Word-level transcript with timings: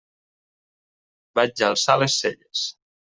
Vaig 1.39 1.63
alçar 1.67 1.99
les 2.05 2.17
celles. 2.23 2.65